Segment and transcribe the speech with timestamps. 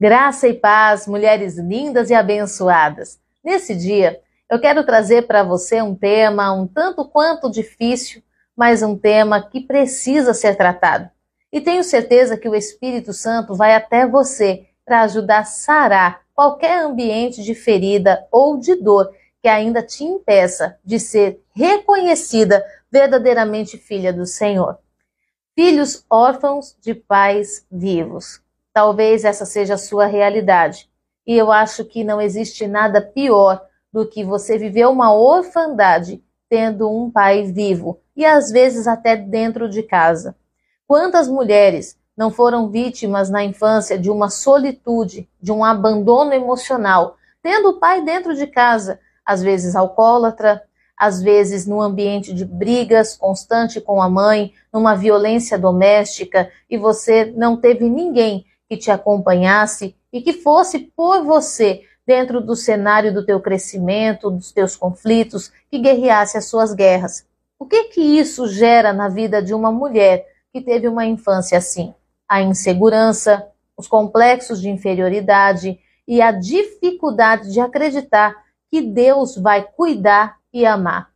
[0.00, 3.18] Graça e paz, mulheres lindas e abençoadas.
[3.42, 8.22] Nesse dia, eu quero trazer para você um tema um tanto quanto difícil,
[8.56, 11.10] mas um tema que precisa ser tratado.
[11.52, 16.78] E tenho certeza que o Espírito Santo vai até você para ajudar a sarar qualquer
[16.78, 19.10] ambiente de ferida ou de dor
[19.42, 24.78] que ainda te impeça de ser reconhecida verdadeiramente filha do Senhor.
[25.56, 28.40] Filhos órfãos de pais vivos.
[28.78, 30.88] Talvez essa seja a sua realidade.
[31.26, 33.60] E eu acho que não existe nada pior
[33.92, 39.68] do que você viver uma orfandade tendo um pai vivo e às vezes até dentro
[39.68, 40.36] de casa.
[40.86, 47.70] Quantas mulheres não foram vítimas na infância de uma solitude, de um abandono emocional, tendo
[47.70, 50.62] o pai dentro de casa, às vezes alcoólatra,
[50.96, 57.24] às vezes no ambiente de brigas constante com a mãe, numa violência doméstica, e você
[57.36, 63.24] não teve ninguém que te acompanhasse e que fosse por você dentro do cenário do
[63.24, 67.26] teu crescimento, dos teus conflitos, que guerreasse as suas guerras.
[67.58, 71.94] O que que isso gera na vida de uma mulher que teve uma infância assim?
[72.28, 78.34] A insegurança, os complexos de inferioridade e a dificuldade de acreditar
[78.70, 81.10] que Deus vai cuidar e amar.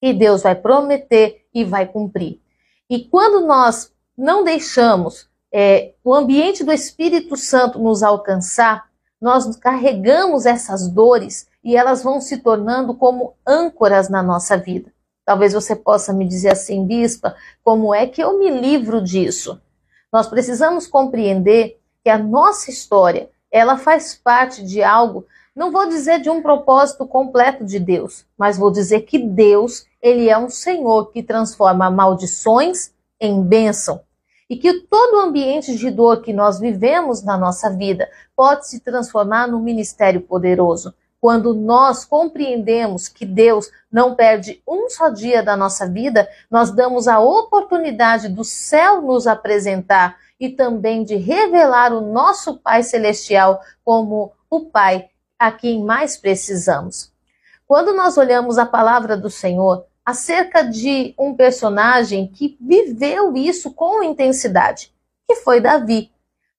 [0.00, 2.40] Que Deus vai prometer e vai cumprir.
[2.88, 10.46] E quando nós não deixamos é, o ambiente do Espírito Santo nos alcançar, nós carregamos
[10.46, 14.92] essas dores e elas vão se tornando como âncoras na nossa vida.
[15.24, 19.62] Talvez você possa me dizer assim, bispa, como é que eu me livro disso?
[20.12, 26.20] Nós precisamos compreender que a nossa história, ela faz parte de algo, não vou dizer
[26.20, 31.12] de um propósito completo de Deus, mas vou dizer que Deus, ele é um Senhor
[31.12, 34.00] que transforma maldições em bênção
[34.48, 38.80] e que todo o ambiente de dor que nós vivemos na nossa vida pode se
[38.80, 40.94] transformar num ministério poderoso.
[41.20, 47.08] Quando nós compreendemos que Deus não perde um só dia da nossa vida, nós damos
[47.08, 54.32] a oportunidade do céu nos apresentar e também de revelar o nosso Pai Celestial como
[54.50, 55.08] o Pai
[55.38, 57.10] a quem mais precisamos.
[57.66, 64.02] Quando nós olhamos a palavra do Senhor, acerca de um personagem que viveu isso com
[64.02, 64.92] intensidade,
[65.26, 66.10] que foi Davi.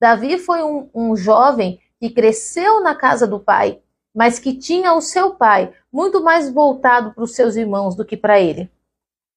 [0.00, 3.80] Davi foi um, um jovem que cresceu na casa do pai,
[4.14, 8.16] mas que tinha o seu pai muito mais voltado para os seus irmãos do que
[8.16, 8.70] para ele.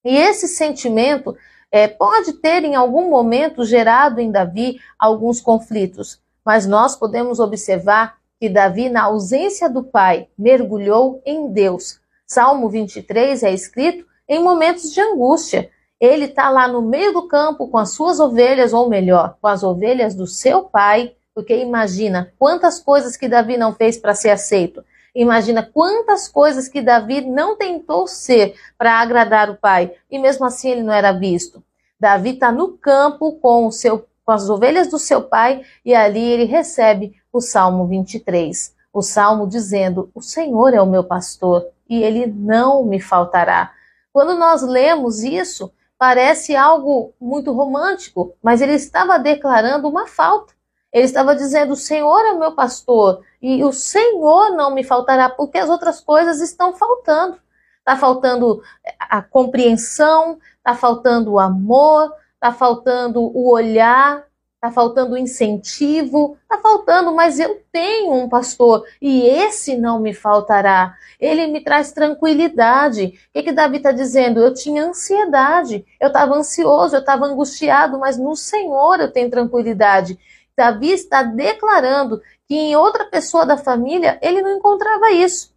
[0.05, 1.35] E esse sentimento
[1.71, 8.17] é, pode ter em algum momento gerado em Davi alguns conflitos, mas nós podemos observar
[8.39, 14.91] que Davi, na ausência do pai, mergulhou em Deus, Salmo 23 é escrito em momentos
[14.91, 15.69] de angústia.
[15.97, 19.63] Ele está lá no meio do campo com as suas ovelhas, ou melhor, com as
[19.63, 24.83] ovelhas do seu pai, porque imagina quantas coisas que Davi não fez para ser aceito.
[25.15, 30.71] Imagina quantas coisas que Davi não tentou ser para agradar o pai, e mesmo assim
[30.71, 31.63] ele não era visto.
[31.97, 36.43] Davi está no campo com, seu, com as ovelhas do seu pai, e ali ele
[36.43, 38.75] recebe o Salmo 23.
[38.93, 43.71] O salmo dizendo: O Senhor é o meu pastor, e ele não me faltará.
[44.11, 50.53] Quando nós lemos isso, parece algo muito romântico, mas ele estava declarando uma falta.
[50.91, 55.57] Ele estava dizendo: O Senhor é meu pastor e o Senhor não me faltará, porque
[55.57, 57.39] as outras coisas estão faltando.
[57.79, 58.61] Está faltando
[58.99, 64.26] a compreensão, está faltando o amor, está faltando o olhar,
[64.67, 70.93] Está faltando incentivo, está faltando, mas eu tenho um pastor e esse não me faltará.
[71.17, 73.17] Ele me traz tranquilidade.
[73.29, 74.41] O que, que Davi está dizendo?
[74.41, 80.19] Eu tinha ansiedade, eu estava ansioso, eu estava angustiado, mas no Senhor eu tenho tranquilidade.
[80.57, 85.55] Davi está declarando que em outra pessoa da família ele não encontrava isso.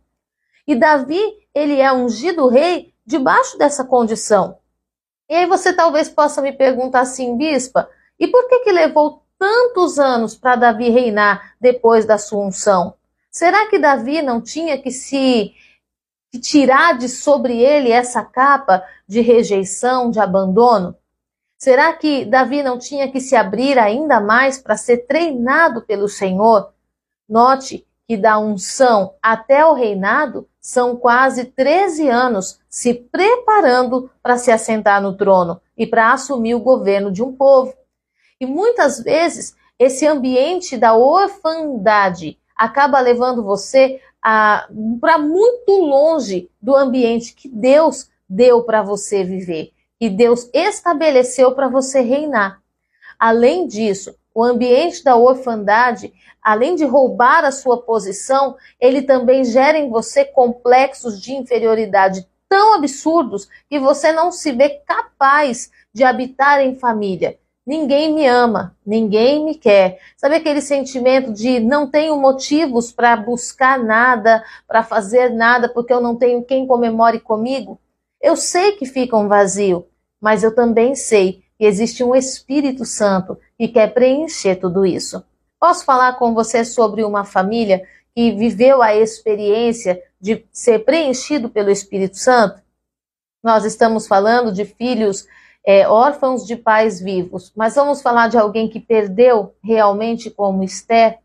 [0.68, 1.20] E Davi,
[1.52, 4.56] ele é ungido rei debaixo dessa condição.
[5.28, 7.88] E aí você talvez possa me perguntar assim, bispa,
[8.20, 12.94] e por que, que levou tantos anos para Davi reinar depois da sua unção?
[13.30, 15.54] Será que Davi não tinha que se
[16.30, 20.94] que tirar de sobre ele essa capa de rejeição, de abandono?
[21.58, 26.72] Será que Davi não tinha que se abrir ainda mais para ser treinado pelo Senhor?
[27.28, 34.50] Note que da unção até o reinado são quase 13 anos se preparando para se
[34.50, 37.74] assentar no trono e para assumir o governo de um povo.
[38.40, 47.34] E muitas vezes esse ambiente da orfandade acaba levando você para muito longe do ambiente
[47.34, 52.62] que Deus deu para você viver, que Deus estabeleceu para você reinar.
[53.18, 56.10] Além disso, o ambiente da orfandade,
[56.42, 62.74] além de roubar a sua posição, ele também gera em você complexos de inferioridade tão
[62.74, 67.38] absurdos que você não se vê capaz de habitar em família.
[67.70, 70.00] Ninguém me ama, ninguém me quer.
[70.16, 76.00] Sabe aquele sentimento de não tenho motivos para buscar nada, para fazer nada, porque eu
[76.00, 77.78] não tenho quem comemore comigo?
[78.20, 79.86] Eu sei que fica um vazio,
[80.20, 85.22] mas eu também sei que existe um Espírito Santo que quer preencher tudo isso.
[85.60, 91.70] Posso falar com você sobre uma família que viveu a experiência de ser preenchido pelo
[91.70, 92.60] Espírito Santo?
[93.40, 95.24] Nós estamos falando de filhos
[95.64, 101.18] é, órfãos de pais vivos, mas vamos falar de alguém que perdeu realmente, como Esther,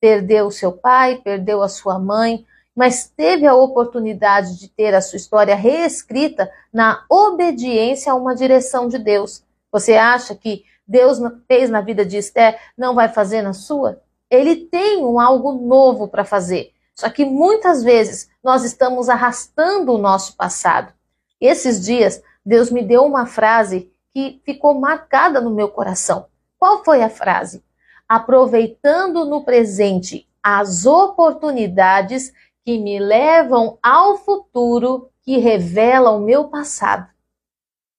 [0.00, 2.44] perdeu seu pai, perdeu a sua mãe,
[2.74, 8.88] mas teve a oportunidade de ter a sua história reescrita na obediência a uma direção
[8.88, 9.42] de Deus.
[9.70, 14.00] Você acha que Deus fez na vida de Esther, não vai fazer na sua?
[14.30, 16.72] Ele tem um algo novo para fazer.
[16.94, 20.92] Só que muitas vezes nós estamos arrastando o nosso passado.
[21.40, 26.26] Esses dias, Deus me deu uma frase que ficou marcada no meu coração.
[26.58, 27.62] Qual foi a frase?
[28.08, 32.32] Aproveitando no presente as oportunidades
[32.64, 37.08] que me levam ao futuro que revela o meu passado.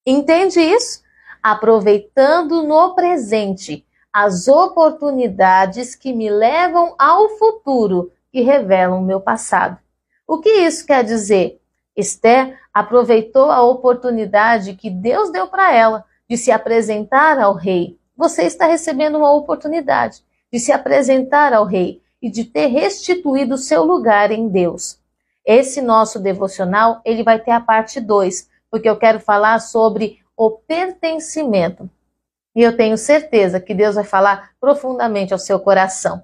[0.05, 1.01] Entende isso?
[1.41, 9.77] Aproveitando no presente as oportunidades que me levam ao futuro que revelam o meu passado.
[10.27, 11.60] O que isso quer dizer?
[11.95, 17.99] Esther aproveitou a oportunidade que Deus deu para ela de se apresentar ao rei.
[18.15, 23.83] Você está recebendo uma oportunidade de se apresentar ao rei e de ter restituído seu
[23.83, 24.99] lugar em Deus.
[25.45, 30.51] Esse nosso devocional, ele vai ter a parte 2, porque eu quero falar sobre o
[30.51, 31.89] pertencimento.
[32.55, 36.23] E eu tenho certeza que Deus vai falar profundamente ao seu coração.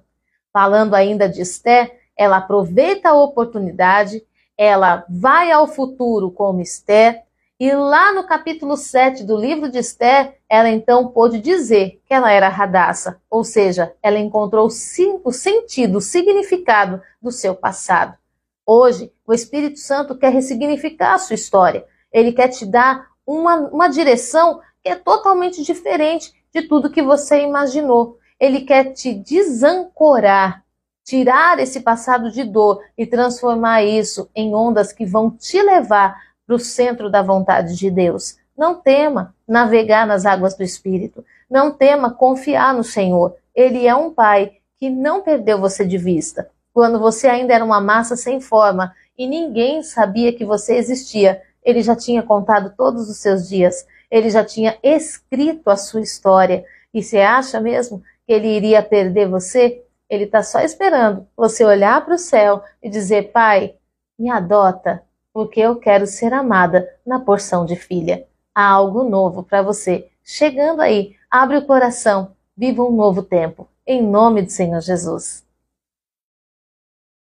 [0.54, 4.24] Falando ainda de Esther, ela aproveita a oportunidade
[4.57, 7.24] ela vai ao futuro como Esther,
[7.59, 12.31] e lá no capítulo 7 do livro de Esther, ela então pôde dizer que ela
[12.31, 18.15] era radaça, ou seja, ela encontrou o sentido, o significado do seu passado.
[18.63, 21.86] Hoje, o Espírito Santo quer ressignificar a sua história.
[22.12, 27.42] Ele quer te dar uma, uma direção que é totalmente diferente de tudo que você
[27.42, 28.19] imaginou.
[28.39, 30.63] Ele quer te desancorar
[31.07, 36.54] tirar esse passado de dor e transformar isso em ondas que vão te levar para
[36.54, 38.38] o centro da vontade de Deus.
[38.57, 41.24] Não tema navegar nas águas do Espírito.
[41.50, 43.38] Não tema confiar no Senhor.
[43.56, 46.50] Ele é um Pai que não perdeu você de vista.
[46.74, 51.81] Quando você ainda era uma massa sem forma e ninguém sabia que você existia, ele
[51.81, 53.88] já tinha contado todos os seus dias.
[54.12, 56.65] Ele já tinha escrito a sua história.
[56.94, 59.87] E você acha mesmo que ele iria perder você?
[60.09, 63.75] Ele está só esperando você olhar para o céu e dizer: Pai,
[64.18, 68.25] me adota, porque eu quero ser amada na porção de filha.
[68.54, 70.09] Há algo novo para você.
[70.24, 73.68] Chegando aí, abre o coração, viva um novo tempo.
[73.86, 75.47] Em nome do Senhor Jesus.